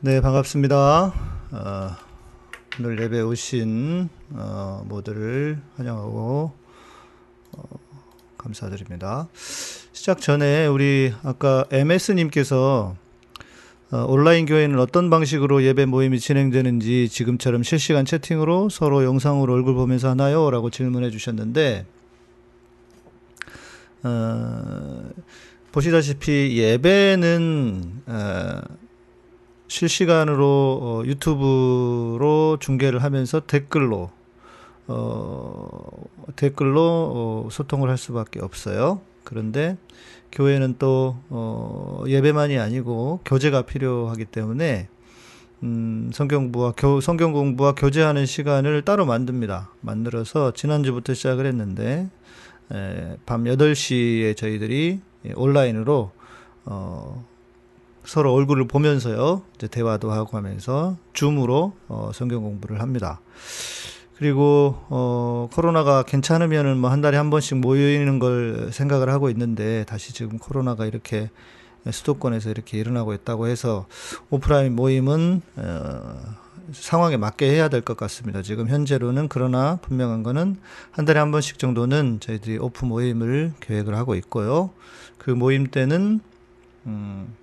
[0.00, 1.14] 네, 반갑습니다.
[1.52, 1.90] 어,
[2.78, 6.52] 오늘 예배 오신 어, 모두를 환영하고
[7.52, 7.62] 어,
[8.36, 9.26] 감사드립니다.
[9.32, 12.94] 시작 전에 우리 아까 MS님께서
[13.90, 20.10] 어, 온라인 교회는 어떤 방식으로 예배 모임이 진행되는지 지금처럼 실시간 채팅으로 서로 영상으로 얼굴 보면서
[20.10, 20.50] 하나요?
[20.50, 21.86] 라고 질문해 주셨는데
[24.02, 25.08] 어,
[25.72, 28.60] 보시다시피 예배는 어,
[29.68, 34.10] 실시간으로 어, 유튜브로 중계를 하면서 댓글로
[34.88, 35.90] 어,
[36.36, 39.00] 댓글로 어, 소통을 할 수밖에 없어요.
[39.24, 39.76] 그런데
[40.32, 44.88] 교회는 또 어, 예배만이 아니고 교제가 필요하기 때문에
[45.62, 49.70] 음, 성경부와 교, 성경 공부와 교제하는 시간을 따로 만듭니다.
[49.80, 52.08] 만들어서 지난주부터 시작을 했는데
[52.72, 55.00] 에, 밤 8시에 저희들이
[55.34, 56.12] 온라인으로
[56.66, 57.24] 어,
[58.06, 59.42] 서로 얼굴을 보면서요.
[59.56, 63.20] 이제 대화도 하고 하면서 줌으로 어, 성경 공부를 합니다.
[64.16, 70.14] 그리고 어, 코로나가 괜찮으면은 뭐 한 달에 한 번씩 모이는 걸 생각을 하고 있는데 다시
[70.14, 71.30] 지금 코로나가 이렇게
[71.90, 73.86] 수도권에서 이렇게 일어나고 있다고 해서
[74.30, 76.14] 오프라인 모임은 어,
[76.72, 78.42] 상황에 맞게 해야 될 것 같습니다.
[78.42, 80.56] 지금 현재로는 그러나 분명한 거는
[80.90, 84.70] 한 달에 한 번씩 정도는 저희들이 오프 모임을 계획을 하고 있고요.
[85.18, 86.20] 그 모임 때는
[86.86, 87.34] 음,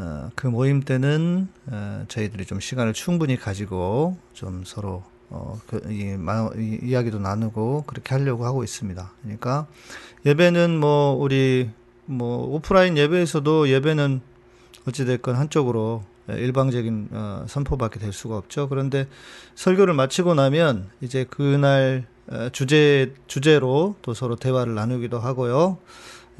[0.00, 5.80] 어, 그 모임 때는 어, 저희들이 좀 시간을 충분히 가지고 좀 서로 어, 그,
[6.82, 9.12] 이야기도 나누고 그렇게 하려고 하고 있습니다.
[9.22, 9.66] 그러니까
[10.24, 11.68] 예배는 뭐 우리
[12.06, 14.22] 뭐 오프라인 예배에서도 예배는
[14.88, 18.70] 어찌됐건 한쪽으로 일방적인 어, 선포밖에 될 수가 없죠.
[18.70, 19.06] 그런데
[19.54, 25.76] 설교를 마치고 나면 이제 그날 어, 주제 주제로 또 서로 대화를 나누기도 하고요.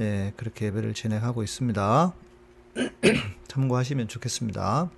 [0.01, 2.15] 예, 그렇게 예배를 진행하고 있습니다.
[3.51, 4.91] 참고하시면 좋겠습니다.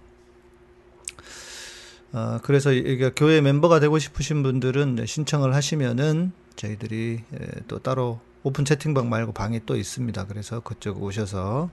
[2.12, 2.70] 어, 그래서
[3.16, 9.60] 교회 멤버가 되고 싶으신 분들은 신청을 하시면은 저희들이 예, 또 따로 오픈 채팅방 말고 방이
[9.64, 10.26] 또 있습니다.
[10.26, 11.70] 그래서 그쪽 오셔서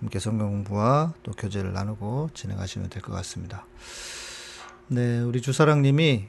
[0.00, 3.66] 함께 성경 공부와 또 교제를 나누고 진행하시면 될 것 같습니다.
[4.88, 6.24] 네, 우리 주사랑님이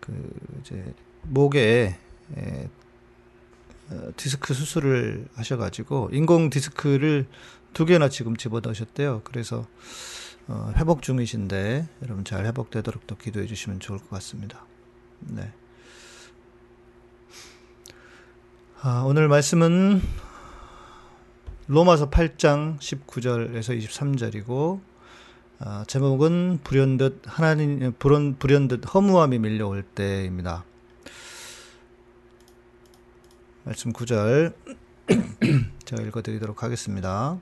[0.00, 0.30] 그
[0.60, 1.96] 이제 목에
[2.36, 2.68] 어,
[4.16, 7.26] 디스크 수술을 하셔가지고 인공 디스크를
[7.72, 9.22] 두 개나 지금 집어넣으셨대요.
[9.24, 9.66] 그래서
[10.48, 14.64] 어, 회복 중이신데 여러분 잘 회복되도록 또 기도해 주시면 좋을 것 같습니다.
[15.20, 15.52] 네.
[18.82, 20.00] 아, 오늘 말씀은
[21.66, 24.80] 로마서 8장 19절에서 23절이고
[25.60, 30.64] 아, 제목은 불현듯 하나님 불현, 불현듯 허무함이 밀려올 때입니다.
[33.62, 34.54] 말씀 9절
[35.84, 37.38] 제가 읽어드리도록 하겠습니다.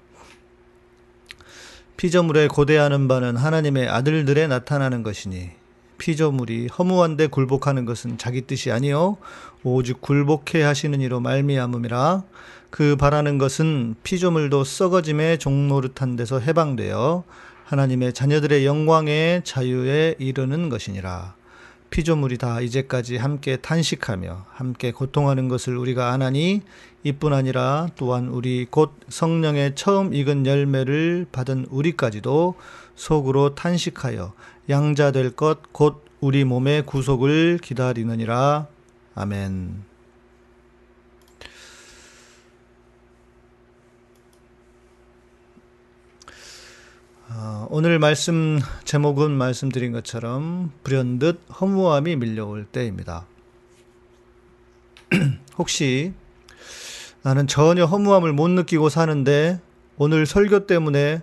[1.97, 5.51] 피조물에 고대하는 바는 하나님의 아들들에 나타나는 것이니
[5.99, 9.17] 피조물이 허무한데 굴복하는 것은 자기 뜻이 아니요
[9.63, 12.23] 오직 굴복해 하시는 이로 말미암음이라
[12.71, 17.25] 그 바라는 것은 피조물도 썩어짐의 종노릇한 데서 해방되어
[17.65, 21.38] 하나님의 자녀들의 영광의 자유에 이르는 것이니라
[21.91, 26.63] 피조물이 다 이제까지 함께 탄식하며 함께 고통하는 것을 우리가 아나니
[27.05, 32.55] 이뿐 아니라 또한 우리 곧 성령의 처음 익은 열매를 받은 우리까지도
[32.95, 34.33] 속으로 탄식하여
[34.69, 38.67] 양자 될 것 곧 우리 몸의 구속을 기다리느니라.
[39.15, 39.88] 아멘.
[47.71, 53.27] 오늘 말씀 제목은 말씀드린 것처럼 불현듯 허무함이 밀려올 때입니다.
[55.59, 56.15] 혹시
[57.23, 59.61] 나는 전혀 허무함을 못 느끼고 사는데
[59.99, 61.21] 오늘 설교 때문에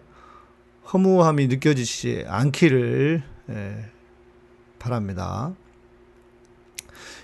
[0.93, 3.89] 허무함이 느껴지지 않기를 예,
[4.77, 5.55] 바랍니다.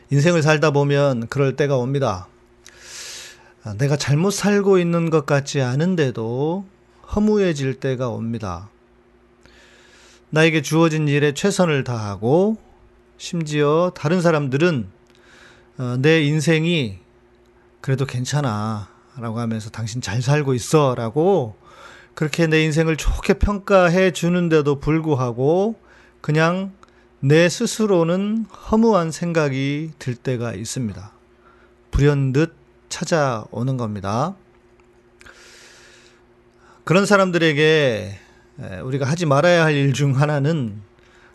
[0.09, 2.28] 인생을 살다 보면 그럴 때가 옵니다.
[3.64, 6.66] 아, 내가 잘못 살고 있는 것 같지 않은데도
[7.16, 8.70] 허무해질 때가 옵니다.
[10.31, 12.57] 나에게 주어진 일에 최선을 다하고
[13.17, 14.87] 심지어 다른 사람들은
[15.78, 16.99] 어, 내 인생이
[17.81, 18.89] 그래도 괜찮아.
[19.17, 20.95] 라고 하면서 당신 잘 살고 있어.
[20.95, 21.55] 라고
[22.13, 25.75] 그렇게 내 인생을 좋게 평가해 주는데도 불구하고
[26.22, 26.72] 그냥
[27.19, 31.11] 내 스스로는 허무한 생각이 들 때가 있습니다.
[31.91, 32.55] 불현듯
[32.89, 34.35] 찾아오는 겁니다.
[36.83, 38.19] 그런 사람들에게
[38.58, 40.82] 우리가 하지 말아야 할 일 중 하나는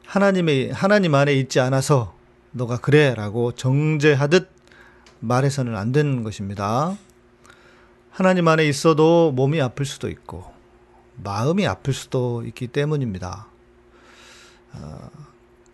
[0.07, 2.15] 하나님의 하나님 안에 있지 않아서
[2.53, 4.49] 너가 그래라고 정죄하듯
[5.21, 6.97] 말해서는 안 되는 것입니다.
[8.11, 10.45] 하나님 안에 있어도 몸이 아플 수도 있고,
[11.23, 13.47] 마음이 아플 수도 있기 때문입니다.
[14.75, 15.11] 어,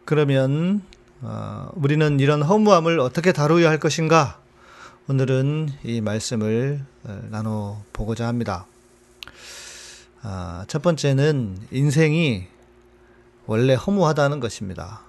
[0.04, 0.82] 그러면
[1.20, 4.40] 어, 우리는 이런 허무함을 어떻게 다루어야 할 것인가?
[5.08, 8.66] 오늘은 이 말씀을 어, 나눠 보고자 합니다.
[10.24, 12.46] 아, 첫 번째는 인생이
[13.46, 15.00] 원래 허무하다는 것입니다.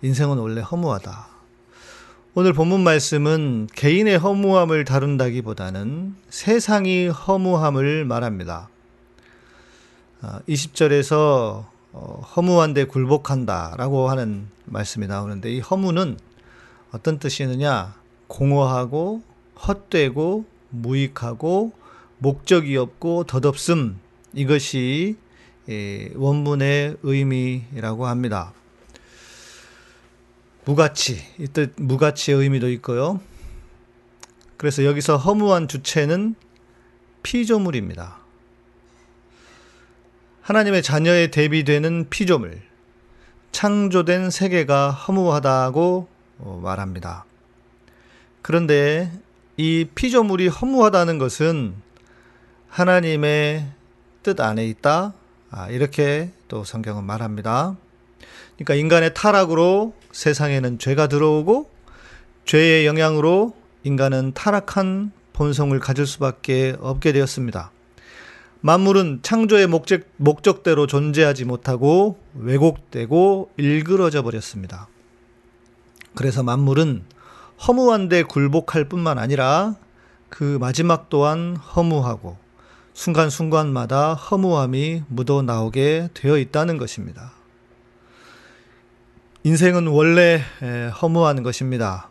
[0.00, 1.26] 인생은 원래 허무하다.
[2.34, 8.70] 오늘 본문 말씀은 개인의 허무함을 다룬다기보다는 세상이 허무함을 말합니다.
[10.22, 16.18] 20절에서 아, 어, 허무한데 굴복한다 라고 하는 말씀이 나오는데 이 허무는
[16.92, 17.94] 어떤 뜻이느냐?
[18.26, 19.22] 공허하고
[19.68, 21.72] 헛되고 무익하고
[22.18, 24.00] 목적이 없고 덧없음
[24.34, 25.16] 이것이
[25.68, 28.52] 예, 원문의 의미라고 합니다.
[30.66, 33.20] 무가치, 이 뜻 무가치의 의미도 있고요.
[34.56, 36.34] 그래서 여기서 허무한 주체는
[37.22, 38.18] 피조물입니다.
[40.42, 42.60] 하나님의 자녀에 대비되는 피조물,
[43.52, 46.08] 창조된 세계가 허무하다고
[46.38, 47.24] 어, 말합니다.
[48.42, 49.10] 그런데
[49.56, 51.74] 이 피조물이 허무하다는 것은
[52.68, 53.66] 하나님의
[54.24, 55.12] 뜻 안에 있다.
[55.50, 57.76] 아, 이렇게 또 성경은 말합니다.
[58.56, 61.70] 그러니까 인간의 타락으로 세상에는 죄가 들어오고
[62.44, 63.54] 죄의 영향으로
[63.84, 67.70] 인간은 타락한 본성을 가질 수밖에 없게 되었습니다.
[68.62, 74.88] 만물은 창조의 목적, 목적대로 존재하지 못하고 왜곡되고 일그러져 버렸습니다.
[76.14, 77.04] 그래서 만물은
[77.66, 79.76] 허무한데 굴복할 뿐만 아니라
[80.30, 82.43] 그 마지막 또한 허무하고
[82.94, 87.32] 순간순간마다 허무함이 묻어 나오게 되어 있다는 것입니다.
[89.42, 90.40] 인생은 원래
[91.02, 92.08] 허무한 것입니다.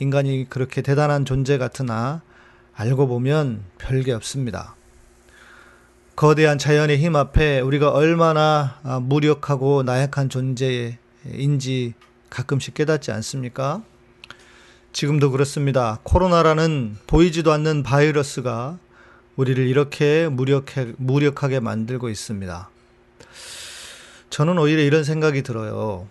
[0.00, 2.22] 인간이 그렇게 대단한 존재 같으나
[2.74, 4.74] 알고 보면 별게 없습니다.
[6.16, 11.94] 거대한 자연의 힘 앞에 우리가 얼마나 아, 무력하고 나약한 존재인지
[12.28, 13.82] 가끔씩 깨닫지 않습니까?
[14.92, 15.98] 지금도 그렇습니다.
[16.02, 18.78] 코로나라는 보이지도 않는 바이러스가
[19.40, 22.68] 우리를 이렇게 무력해, 무력하게 만들고 있습니다.
[24.28, 26.06] 저는 오히려 이런 생각이 들어요.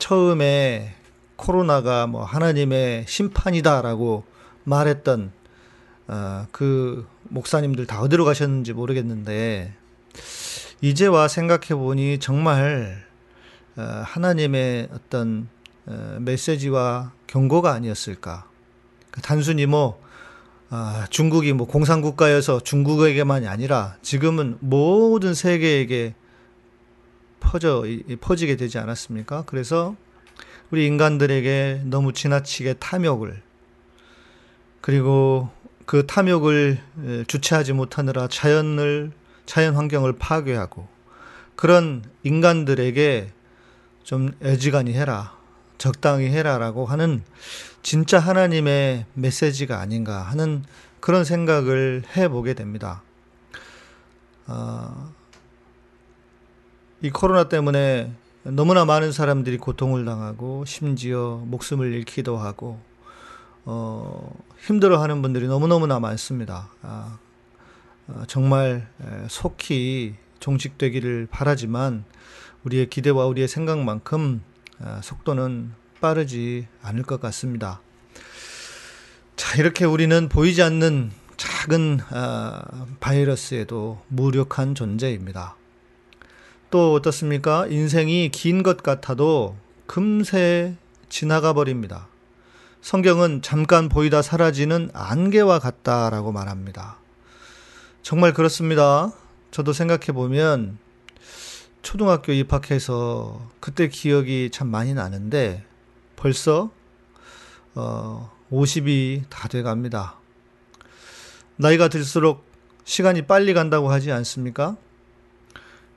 [0.00, 0.96] 처음에
[1.36, 4.24] 코로나가 뭐 하나님의 심판이다라고
[4.64, 5.30] 말했던
[6.08, 9.72] 어, 그 목사님들 다 어디로 가셨는지 모르겠는데
[10.80, 13.06] 이제 와 생각해 보니 정말
[13.76, 15.48] 어, 하나님의 어떤
[15.86, 18.48] 어, 메시지와 경고가 아니었을까.
[19.12, 20.04] 그 단순히 뭐
[20.68, 26.14] 아, 중국이 뭐 공산국가여서 중국에게만이 아니라 지금은 모든 세계에게
[27.38, 27.84] 퍼져
[28.20, 29.44] 퍼지게 되지 않았습니까?
[29.46, 29.94] 그래서
[30.70, 33.40] 우리 인간들에게 너무 지나치게 탐욕을
[34.80, 35.50] 그리고
[35.84, 36.80] 그 탐욕을
[37.28, 39.12] 주체하지 못하느라 자연을
[39.46, 40.88] 자연 환경을 파괴하고
[41.54, 43.30] 그런 인간들에게
[44.02, 45.36] 좀 애지간히 해라
[45.78, 47.22] 적당히 해라라고 하는
[47.86, 50.64] 진짜 하나님의 메시지가 아닌가 하는
[50.98, 53.00] 그런 생각을 해보게 됩니다.
[54.48, 55.12] 어,
[57.00, 58.12] 이 코로나 때문에
[58.42, 62.80] 너무나 많은 사람들이 고통을 당하고 심지어 목숨을 잃기도 하고
[63.64, 66.68] 어, 힘들어하는 분들이 너무너무나 많습니다.
[66.82, 67.20] 아,
[68.08, 68.88] 어, 정말
[69.28, 72.04] 속히 종식되기를 바라지만
[72.64, 74.42] 우리의 기대와 우리의 생각만큼
[74.80, 77.80] 아, 속도는 빠르지 않을 것 같습니다.
[79.34, 82.62] 자, 이렇게 우리는 보이지 않는 작은 아,
[83.00, 85.56] 바이러스에도 무력한 존재입니다.
[86.70, 87.66] 또 어떻습니까?
[87.66, 90.76] 인생이 긴 것 같아도 금세
[91.08, 92.06] 지나가 버립니다.
[92.82, 96.98] 성경은 잠깐 보이다 사라지는 안개와 같다라고 말합니다.
[98.02, 99.12] 정말 그렇습니다.
[99.50, 100.78] 저도 생각해 보면
[101.82, 105.64] 초등학교 입학해서 그때 기억이 참 많이 나는데
[106.16, 106.70] 벌써
[107.74, 110.16] 어 50이 다 돼 갑니다.
[111.56, 112.44] 나이가 들수록
[112.84, 114.76] 시간이 빨리 간다고 하지 않습니까?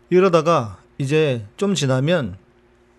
[0.09, 2.38] 이러다가 이제 좀 지나면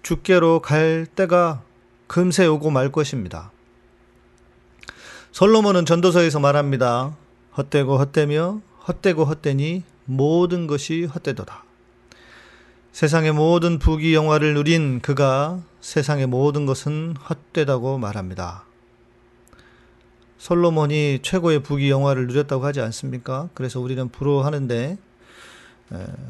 [0.02, 1.62] 죽게로 갈 때가
[2.06, 3.50] 금세 오고 말 것입니다.
[5.32, 7.16] 솔로몬은 전도서에서 말합니다.
[7.56, 11.64] 헛되고 헛되며 헛되고 헛되니 모든 것이 헛되도다.
[12.92, 18.64] 세상의 모든 부귀 영화를 누린 그가 세상의 모든 것은 헛되다고 말합니다.
[20.38, 23.49] 솔로몬이 최고의 부귀 영화를 누렸다고 하지 않습니까?
[23.54, 24.99] 그래서 우리는 부러워하는데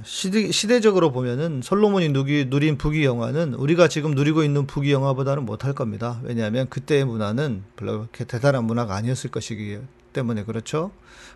[0.05, 5.75] 시대, 시대적으로 보면은 솔로몬이 누기, 누린 부귀 영화는 우리가 지금 누리고 있는 부귀 영화보다는 못할
[5.75, 6.21] 겁니다.
[6.23, 9.79] 왜냐하면 그때의 문화는 별로 그렇게 대단한 문화가 아니었을 것이기
[10.13, 10.91] 때문에 그렇죠.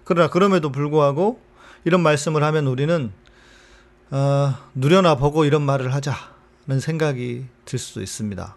[0.05, 1.41] 그러나 그럼에도 불구하고
[1.85, 3.13] 이런 말씀을 하면 우리는
[4.11, 8.57] 어, 누려나 보고 이런 말을 하자는 생각이 들 수도 있습니다.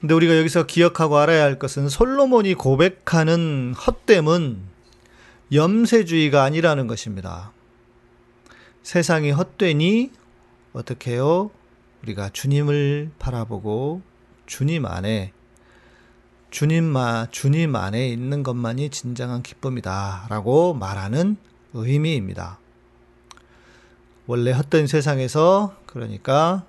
[0.00, 4.58] 근데 우리가 여기서 기억하고 알아야 할 것은 솔로몬이 고백하는 헛됨은
[5.52, 7.52] 염세주의가 아니라는 것입니다.
[8.82, 10.10] 세상이 헛되니
[10.72, 11.50] 어떻게 해요?
[12.02, 14.00] 우리가 주님을 바라보고
[14.46, 15.32] 주님 안에
[16.50, 21.36] 주님마 주님 안에 있는 것만이 진정한 기쁨이다라고 말하는
[21.74, 22.58] 의미입니다.
[24.30, 26.64] 원래 헛된 세상에서 그러니까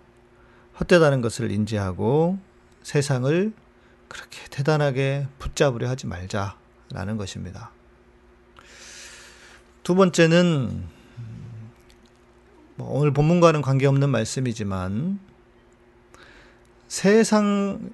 [0.80, 2.40] 헛되다는 것을 인지하고
[2.82, 3.54] 세상을
[4.08, 7.70] 그렇게 대단하게 붙잡으려 하지 말자라는 것입니다.
[9.84, 10.86] 두 번째는
[12.78, 15.20] 뭐 오늘 본문과는 관계없는 말씀이지만
[16.88, 17.92] 세상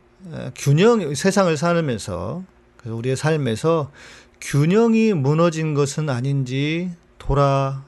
[0.55, 2.41] 균형 세상을 살면서
[2.86, 3.91] 우리의 삶에서
[4.39, 7.83] 균형이 무너진 것은 아닌지 돌아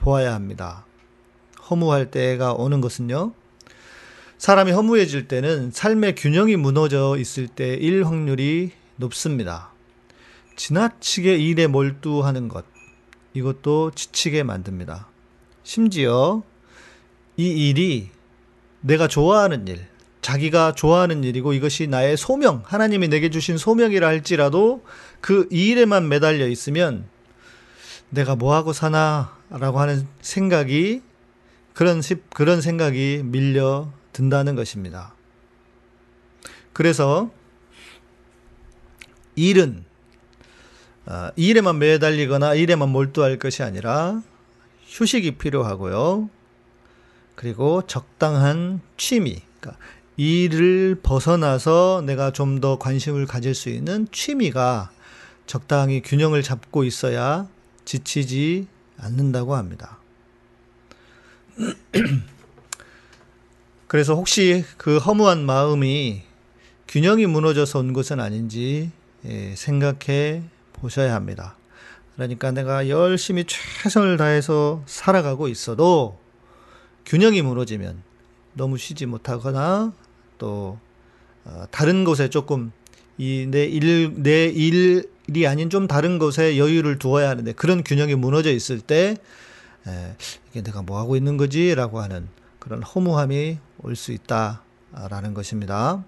[0.00, 0.84] 보아야 합니다.
[1.70, 3.32] 허무할 때가 오는 것은요.
[4.38, 9.72] 사람이 허무해질 때는 삶의 균형이 무너져 있을 때일 확률이 높습니다.
[10.56, 12.64] 지나치게 일에 몰두하는 것,
[13.34, 15.08] 이것도 지치게 만듭니다.
[15.62, 16.42] 심지어
[17.36, 18.10] 이 일이
[18.80, 19.86] 내가 좋아하는 일,
[20.22, 24.84] 자기가 좋아하는 일이고 이것이 나의 소명, 하나님이 내게 주신 소명이라 할지라도
[25.20, 27.06] 그 일에만 매달려 있으면
[28.10, 31.02] 내가 뭐하고 사나 라고 하는 생각이
[31.78, 32.02] 그런,
[32.34, 35.14] 그런 생각이 밀려 든다는 것입니다.
[36.72, 37.30] 그래서
[39.36, 39.84] 일은
[41.06, 44.20] 어, 일에만 매달리거나 일에만 몰두할 것이 아니라
[44.88, 46.28] 휴식이 필요하고요.
[47.36, 49.80] 그리고 적당한 취미, 그러니까
[50.16, 54.90] 일을 벗어나서 내가 좀 더 관심을 가질 수 있는 취미가
[55.46, 57.46] 적당히 균형을 잡고 있어야
[57.84, 58.66] 지치지
[58.98, 59.98] 않는다고 합니다.
[63.86, 66.22] 그래서 혹시 그 허무한 마음이
[66.88, 68.90] 균형이 무너져서 온 것은 아닌지
[69.26, 70.42] 예, 생각해
[70.74, 71.56] 보셔야 합니다.
[72.14, 76.18] 그러니까 내가 열심히 최선을 다해서 살아가고 있어도
[77.06, 78.02] 균형이 무너지면
[78.54, 79.92] 너무 쉬지 못하거나
[80.38, 80.78] 또
[81.44, 82.72] 어, 다른 곳에 조금
[83.18, 88.52] 이 내 일 내 일이 아닌 좀 다른 곳에 여유를 두어야 하는데 그런 균형이 무너져
[88.52, 89.16] 있을 때
[89.86, 90.16] 에,
[90.50, 96.04] 이게 내가 뭐 하고 있는 거지라고 하는 그런 허무함이 올 수 있다라는 것입니다.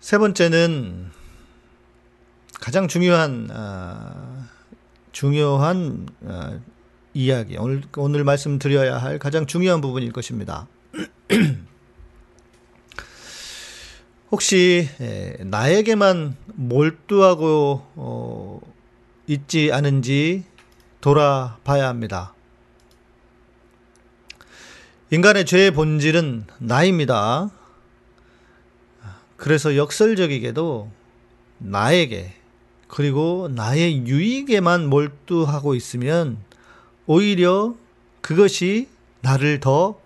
[0.00, 1.10] 세 번째는
[2.60, 4.44] 가장 중요한 어,
[5.12, 6.60] 중요한 어,
[7.14, 10.68] 이야기 오늘 오늘 말씀드려야 할 가장 중요한 부분일 것입니다.
[14.30, 18.60] 혹시 에, 나에게만 몰두하고 어,
[19.26, 20.44] 있지 않은지
[21.00, 22.34] 돌아봐야 합니다.
[25.10, 27.50] 인간의 죄의 본질은 나입니다.
[29.36, 30.90] 그래서 역설적이게도
[31.58, 32.34] 나에게
[32.88, 36.38] 그리고 나의 유익에만 몰두하고 있으면
[37.06, 37.74] 오히려
[38.20, 38.88] 그것이
[39.20, 40.00] 나를 더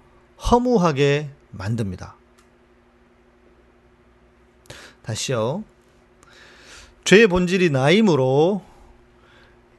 [0.51, 2.17] 허무하게 만듭니다.
[5.03, 5.65] 다시요.
[7.05, 8.65] 죄의 본질이 나이므로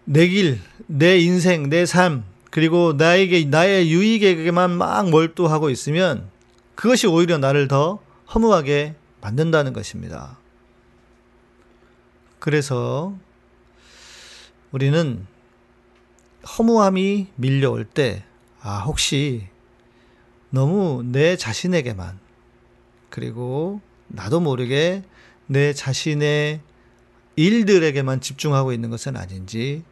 [0.05, 0.59] 내 길,
[0.95, 6.29] 내 인생, 내 삶, 그리고 나에게, 나의 유익에게만 막 몰두하고 있으면
[6.75, 7.97] 그것이 오히려 나를 더
[8.31, 10.37] 허무하게 만든다는 것입니다.
[12.37, 13.15] 그래서
[14.71, 15.25] 우리는
[16.59, 18.23] 허무함이 밀려올 때,
[18.61, 19.47] 아, 혹시
[20.51, 22.19] 너무 내 자신에게만,
[23.09, 25.01] 그리고 나도 모르게
[25.47, 26.61] 내 자신의
[27.35, 29.83] 일들에게만 집중하고 있는 것은 아닌지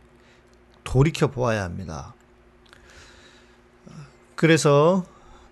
[0.91, 2.13] 돌이켜 보아야 합니다.
[4.35, 5.05] 그래서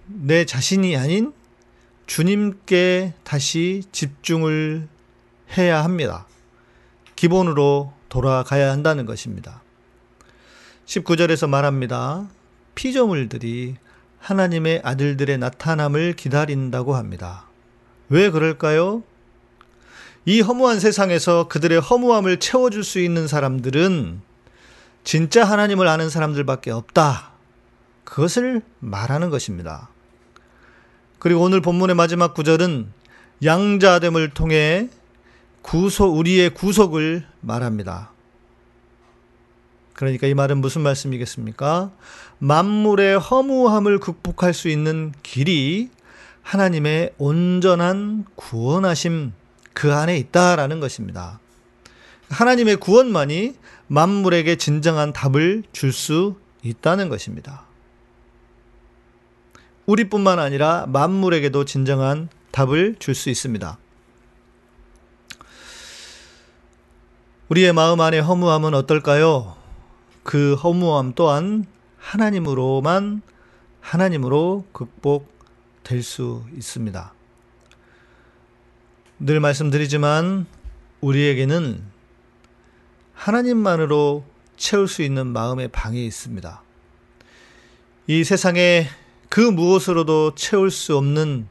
[0.05, 1.31] 내 자신이 아닌
[2.07, 4.89] 주님께 다시 집중을
[5.57, 6.27] 해야 합니다.
[7.15, 9.63] 기본으로 돌아가야 한다는 것입니다.
[10.85, 12.27] 19절에서 말합니다.
[12.75, 13.77] 피조물들이
[14.19, 17.45] 하나님의 아들들의 나타남을 기다린다고 합니다.
[18.09, 19.03] 왜 그럴까요?
[20.25, 24.27] 이 허무한 세상에서 그들의 허무함을 채워줄 수 있는 사람들은
[25.03, 27.31] 진짜 하나님을 아는 사람들밖에 없다.
[28.03, 29.89] 그것을 말하는 것입니다.
[31.19, 32.91] 그리고 오늘 본문의 마지막 구절은
[33.43, 34.89] 양자됨을 통해
[35.61, 38.11] 구속, 우리의 구속을 말합니다.
[39.93, 41.91] 그러니까 이 말은 무슨 말씀이겠습니까?
[42.39, 45.89] 만물의 허무함을 극복할 수 있는 길이
[46.41, 49.33] 하나님의 온전한 구원하심
[49.73, 51.39] 그 안에 있다라는 것입니다.
[52.29, 53.55] 하나님의 구원만이
[53.87, 57.63] 만물에게 진정한 답을 줄 수 있다는 것입니다.
[59.85, 63.77] 우리뿐만 아니라 만물에게도 진정한 답을 줄 수 있습니다.
[67.49, 69.55] 우리의 마음 안의 허무함은 어떨까요?
[70.21, 71.65] 그 허무함 또한
[71.97, 73.23] 하나님으로만
[73.81, 77.13] 하나님으로 극복될 수 있습니다.
[79.19, 80.45] 늘 말씀드리지만
[81.01, 81.88] 우리에게는
[83.19, 84.23] 하나님만으로
[84.55, 86.61] 채울 수 있는 마음의 방이 있습니다.
[88.07, 88.87] 이 세상에
[89.27, 91.47] 그 무엇으로도 채울 수 없는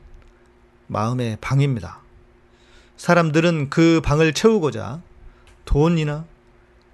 [0.87, 2.01] 마음의 방입니다.
[2.97, 5.03] 사람들은 그 방을 채우고자
[5.67, 6.25] 돈이나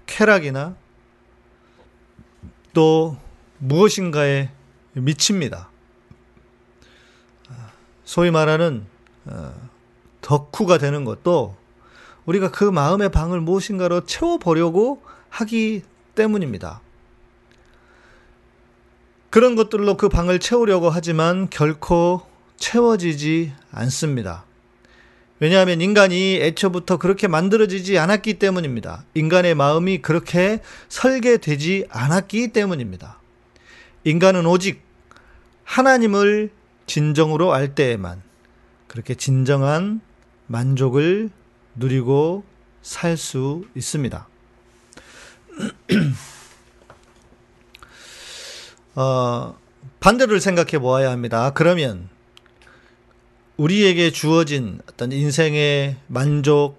[0.07, 0.75] 쾌락이나
[2.73, 3.17] 또
[3.59, 4.51] 무엇인가에
[4.91, 5.69] 미칩니다.
[8.03, 8.85] 소위 말하는
[9.23, 9.53] 어,
[10.21, 11.55] 덕후가 되는 것도
[12.25, 15.83] 우리가 그 마음의 방을 무엇인가로 채워보려고 하기
[16.15, 16.81] 때문입니다.
[19.29, 22.21] 그런 것들로 그 방을 채우려고 하지만 결코
[22.57, 24.45] 채워지지 않습니다.
[25.39, 29.03] 왜냐하면 인간이 애초부터 그렇게 만들어지지 않았기 때문입니다.
[29.13, 33.19] 인간의 마음이 그렇게 설계되지 않았기 때문입니다.
[34.05, 34.81] 인간은 오직
[35.65, 36.51] 하나님을
[36.87, 38.21] 진정으로 알 때에만
[38.87, 39.99] 그렇게 진정한
[40.47, 41.31] 만족을
[41.75, 42.43] 누리고
[42.81, 44.27] 살 수 있습니다.
[48.95, 49.57] 어,
[49.99, 51.51] 반대를 생각해 보아야 합니다.
[51.53, 52.09] 그러면
[53.57, 56.77] 우리에게 주어진 어떤 인생의 만족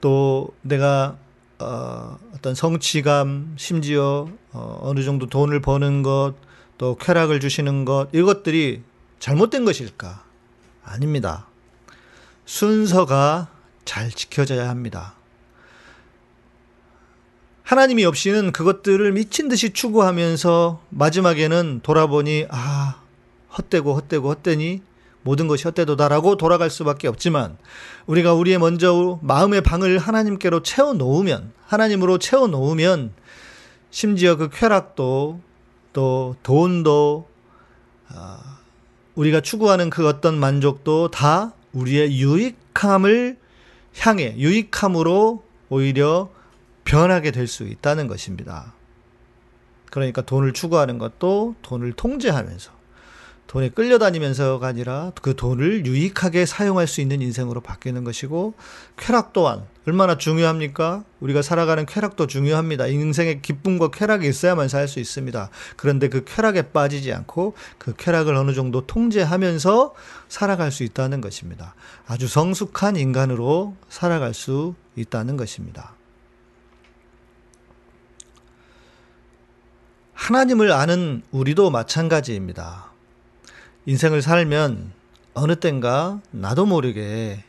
[0.00, 1.16] 또 내가
[1.58, 6.46] 어, 어떤 성취감 심지어 어, 어느 정도 돈을 버는 것
[6.78, 8.82] 또 쾌락을 주시는 것 이것들이
[9.18, 10.24] 잘못된 것일까?
[10.84, 11.46] 아닙니다.
[12.44, 13.48] 순서가
[13.86, 15.14] 잘 지켜져야 합니다.
[17.62, 23.00] 하나님이 없이는 그것들을 미친 듯이 추구하면서 마지막에는 돌아보니 아
[23.56, 24.82] 헛되고 헛되고 헛되니
[25.22, 27.56] 모든 것이 헛되도다라고 돌아갈 수밖에 없지만
[28.06, 33.12] 우리가 우리의 먼저 마음의 방을 하나님께로 채워 놓으면 하나님으로 채워 놓으면
[33.90, 35.40] 심지어 그 쾌락도
[35.92, 37.28] 또 돈도
[38.10, 38.58] 아,
[39.16, 43.38] 우리가 추구하는 그 어떤 만족도 다 우리의 유익함을
[43.98, 46.30] 향해 유익함으로 오히려
[46.84, 48.74] 변하게 될 수 있다는 것입니다.
[49.90, 52.75] 그러니까 돈을 추구하는 것도 돈을 통제하면서
[53.46, 58.54] 돈에 끌려다니면서가 아니라 그 돈을 유익하게 사용할 수 있는 인생으로 바뀌는 것이고
[58.96, 61.04] 쾌락 또한 얼마나 중요합니까?
[61.20, 62.88] 우리가 살아가는 쾌락도 중요합니다.
[62.88, 65.50] 인생의 기쁨과 쾌락이 있어야만 살 수 있습니다.
[65.76, 69.94] 그런데 그 쾌락에 빠지지 않고 그 쾌락을 어느 정도 통제하면서
[70.28, 71.74] 살아갈 수 있다는 것입니다.
[72.06, 75.94] 아주 성숙한 인간으로 살아갈 수 있다는 것입니다.
[80.14, 82.95] 하나님을 아는 우리도 마찬가지입니다.
[83.86, 84.92] 인생을 살면
[85.34, 87.44] 어느 땐가 나도 모르게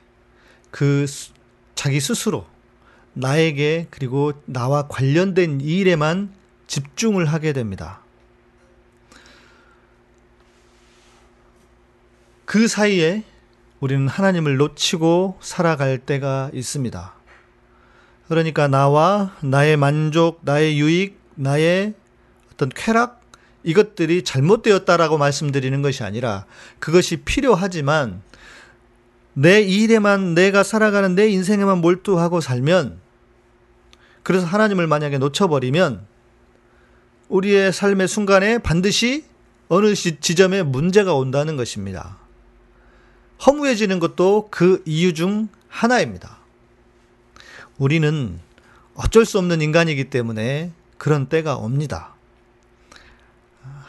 [0.69, 1.06] 그
[1.73, 2.45] 자기 스스로
[3.13, 6.32] 나에게 그리고 나와 관련된 일에만
[6.67, 8.02] 집중을 하게 됩니다.
[12.45, 13.23] 그 사이에
[13.80, 17.13] 우리는 하나님을 놓치고 살아갈 때가 있습니다.
[18.28, 21.93] 그러니까 나와 나의 만족, 나의 유익, 나의
[22.52, 23.16] 어떤 쾌락,
[23.67, 26.45] 이것들이 잘못되었다라고 말씀드리는 것이 아니라
[26.80, 28.21] 그것이 필요하지만
[29.34, 33.01] 내 일에만 내가 살아가는 내 인생에만 몰두하고 살면
[34.23, 36.06] 그래서 하나님을 만약에 놓쳐버리면
[37.27, 39.25] 우리의 삶의 순간에 반드시
[39.67, 42.19] 어느 지점에 문제가 온다는 것입니다.
[43.45, 46.38] 허무해지는 것도 그 이유 중 하나입니다.
[47.77, 48.39] 우리는
[48.95, 52.16] 어쩔 수 없는 인간이기 때문에 그런 때가 옵니다.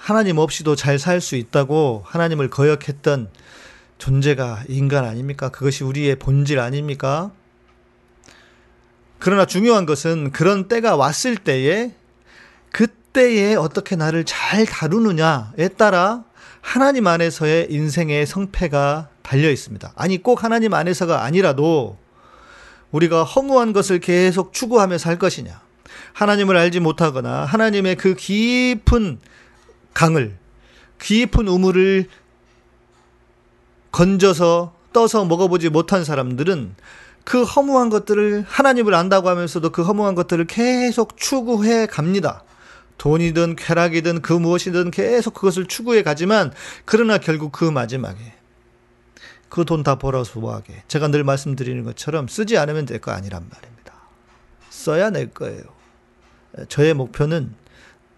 [0.09, 3.29] 하나님 없이도 잘 살 수 있다고 하나님을 거역했던
[3.99, 5.51] 존재가 인간 아닙니까?
[5.51, 7.31] 그것이 우리의 본질 아닙니까?
[9.19, 11.93] 그러나 중요한 것은 그런 때가 왔을 때에
[12.73, 16.25] 그때에 어떻게 나를 잘 다루느냐에 따라
[16.63, 19.93] 하나님 안에서의 인생의 성패가 달려 있습니다.
[19.95, 21.99] 아니, 꼭 하나님 안에서가 아니라도
[22.93, 25.61] 우리가 허무한 것을 계속 추구하며 살 것이냐.
[26.15, 29.19] 하나님을 알지 못하거나 하나님의 그 깊은
[29.99, 30.37] 강을
[31.01, 32.07] 깊은 우물을
[33.91, 36.77] 건져서 떠서 먹어보지 못한 사람들은
[37.25, 42.45] 그 허무한 것들을 하나님을 안다고 하면서도 그 허무한 것들을 계속 추구해 갑니다.
[42.99, 46.53] 돈이든 쾌락이든 그 무엇이든 계속 그것을 추구해 가지만
[46.85, 48.35] 그러나 결국 그 마지막에
[49.49, 53.95] 그 돈 다 벌어서 뭐하게 제가 늘 말씀드리는 것처럼 쓰지 않으면 될 거 아니란 말입니다.
[54.71, 55.63] 써야 낼 거예요.
[56.69, 57.53] 저의 목표는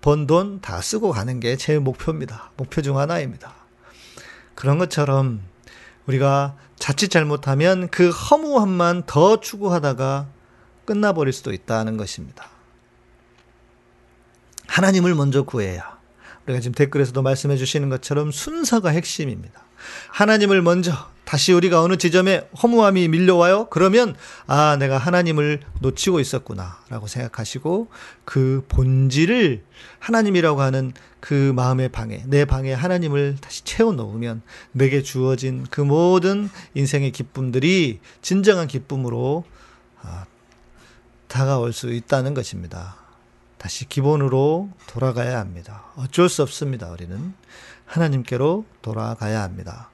[0.00, 2.50] 번 돈 다 쓰고 가는 게 제 목표입니다.
[2.56, 3.54] 목표 중 하나입니다.
[4.54, 5.42] 그런 것처럼
[6.06, 10.26] 우리가 자칫 잘못하면 그 허무함만 더 추구하다가
[10.86, 12.46] 끝나버릴 수도 있다는 것입니다.
[14.66, 15.98] 하나님을 먼저 구해야.
[16.46, 19.62] 우리가 지금 댓글에서도 말씀해 주시는 것처럼 순서가 핵심입니다.
[20.08, 20.92] 하나님을 먼저
[21.30, 23.66] 다시 우리가 어느 지점에 허무함이 밀려와요?
[23.66, 24.16] 그러면
[24.48, 27.86] 아, 내가 하나님을 놓치고 있었구나라고 생각하시고
[28.24, 29.62] 그 본질을
[30.00, 36.50] 하나님이라고 하는 그 마음의 방에 내 방에 하나님을 다시 채워 놓으면 내게 주어진 그 모든
[36.74, 39.44] 인생의 기쁨들이 진정한 기쁨으로
[40.02, 40.24] 아,
[41.28, 42.96] 다가올 수 있다는 것입니다.
[43.56, 45.84] 다시 기본으로 돌아가야 합니다.
[45.94, 46.90] 어쩔 수 없습니다.
[46.90, 47.34] 우리는
[47.86, 49.90] 하나님께로 돌아가야 합니다.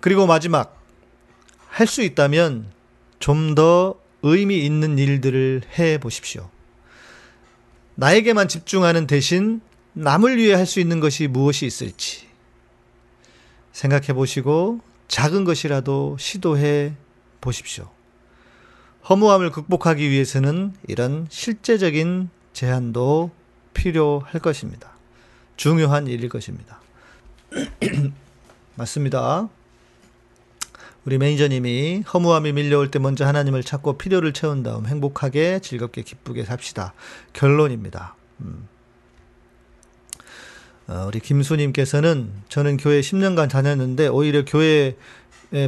[0.00, 0.82] 그리고 마지막
[1.68, 2.70] 할 수 있다면
[3.18, 6.48] 좀 더 의미 있는 일들을 해 보십시오.
[7.94, 9.60] 나에게만 집중하는 대신
[9.92, 12.26] 남을 위해 할 수 있는 것이 무엇이 있을지
[13.72, 16.94] 생각해 보시고 작은 것이라도 시도해
[17.40, 17.88] 보십시오.
[19.08, 23.30] 허무함을 극복하기 위해서는 이런 실제적인 제한도
[23.74, 24.90] 필요할 것입니다.
[25.56, 26.80] 중요한 일일 것입니다.
[28.74, 29.48] 맞습니다.
[31.06, 36.94] 우리 매니저님이 허무함이 밀려올 때 먼저 하나님을 찾고 필요를 채운 다음 행복하게 즐겁게 기쁘게 삽시다.
[37.32, 38.16] 결론입니다.
[38.40, 38.68] 음.
[40.88, 44.94] 어, 우리 김수님께서는 저는 교회 10년간 다녔는데 오히려 교회에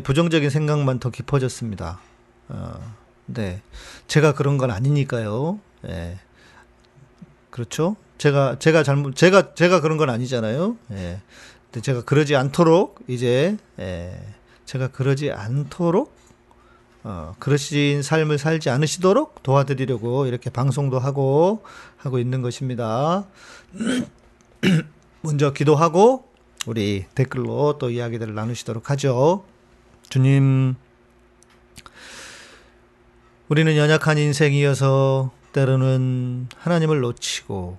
[0.03, 2.01] 부정적인 생각만 더 깊어졌습니다.
[2.49, 2.95] 어,
[3.27, 3.63] 네.
[4.09, 5.61] 제가 그런 건 아니니까요.
[5.87, 6.19] 예.
[7.51, 7.95] 그렇죠?
[8.19, 10.77] 제가, 제가 잘못, 제가, 제가 그런 건 아니잖아요.
[10.93, 11.21] 예.
[11.67, 14.21] 근데 제가 그러지 않도록 이제, 예.
[14.69, 16.15] 제가 그러지 않도록
[17.03, 21.63] 어, 그러신 삶을 살지 않으시도록 도와드리려고 이렇게 방송도 하고
[21.97, 23.27] 하고 있는 것입니다.
[25.23, 26.29] 먼저 기도하고
[26.67, 29.43] 우리 댓글로 또 이야기들을 나누시도록 하죠.
[30.11, 30.75] 주님,
[33.49, 37.79] 우리는 연약한 인생이어서 때로는 하나님을 놓치고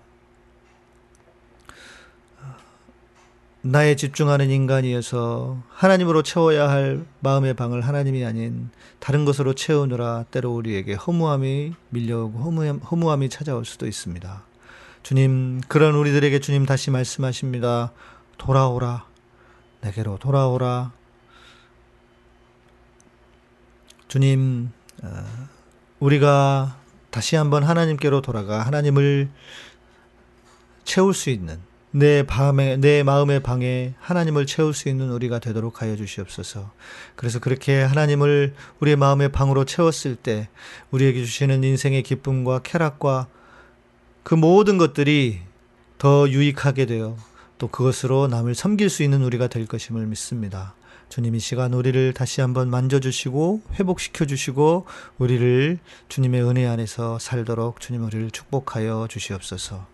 [3.62, 8.70] 나에 집중하는 인간이어서 하나님으로 채워야 할 마음의 방을 하나님이 아닌
[9.00, 14.46] 다른 것으로 채우느라 때로 우리에게 허무함이 밀려오고 허무함, 허무함이 찾아올 수도 있습니다.
[15.04, 17.92] 주님, 그런 우리들에게 주님 다시 말씀하십니다.
[18.38, 19.06] 돌아오라.
[19.82, 20.94] 내게로 돌아오라.
[24.08, 24.72] 주님,
[25.04, 25.08] 어,
[26.00, 26.78] 우리가
[27.10, 29.30] 다시 한번 하나님께로 돌아가 하나님을
[30.86, 31.60] 채울 수 있는
[31.92, 36.72] 내 밤에 내 마음의 방에 하나님을 채울 수 있는 우리가 되도록 하여 주시옵소서.
[37.16, 40.50] 그래서 그렇게 하나님을 우리의 마음의 방으로 채웠을 때
[40.92, 43.28] 우리에게 주시는 인생의 기쁨과 쾌락과
[44.24, 45.40] 그 모든 것들이
[45.98, 47.18] 더 유익하게 되어
[47.58, 50.76] 또 그것으로 남을 섬길 수 있는 우리가 될 것임을 믿습니다.
[51.10, 54.86] 주님 이 시간 우리를 다시 한번 만져주시고 회복시켜 주시고
[55.18, 59.88] 우리를 주님의 은혜 안에서 살도록 주님 우리를 축복하여 주시옵소서.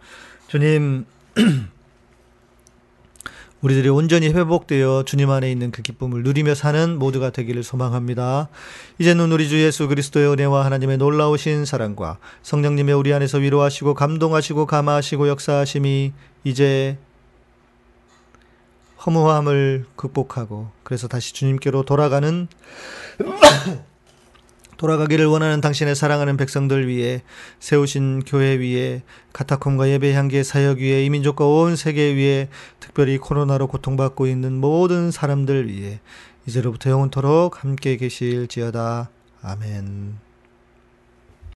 [0.47, 1.05] 주님
[3.61, 8.49] 우리들이 온전히 회복되어 주님 안에 있는 그 기쁨을 누리며 사는 모두가 되기를 소망합니다.
[8.99, 15.27] 이제는 우리 주 예수 그리스도의 은혜와 하나님의 놀라우신 사랑과 성령님의 우리 안에서 위로하시고 감동하시고 감화하시고
[15.29, 16.13] 역사하심이
[16.43, 16.97] 이제
[19.05, 22.47] 허무함을 극복하고 그래서 다시 주님께로 돌아가는
[24.77, 27.21] 돌아가기를 원하는 당신의 사랑하는 백성들 위해
[27.59, 34.27] 세우신 교회 위에 카타콤과 예배 향기의 사역 위에 이민족과 온 세계 위에 특별히 코로나로 고통받고
[34.27, 35.99] 있는 모든 사람들 위해
[36.47, 39.09] 이제로부터 영원토록 함께 계실지어다.
[39.41, 40.24] 아멘.